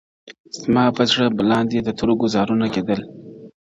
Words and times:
زما 0.59 0.83
پۀ 0.95 1.03
زړۀ 1.11 1.25
بلاندي 1.37 1.79
د 1.83 1.89
تورو 1.97 2.13
ګزارونه 2.23 2.67
كېدل, 2.75 2.99